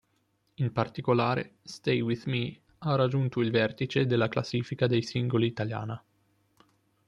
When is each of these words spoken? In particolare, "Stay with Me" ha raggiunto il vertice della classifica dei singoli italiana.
In 0.55 0.71
particolare, 0.71 1.57
"Stay 1.61 2.01
with 2.01 2.25
Me" 2.25 2.59
ha 2.79 2.95
raggiunto 2.95 3.39
il 3.39 3.51
vertice 3.51 4.07
della 4.07 4.29
classifica 4.29 4.87
dei 4.87 5.03
singoli 5.03 5.45
italiana. 5.45 6.03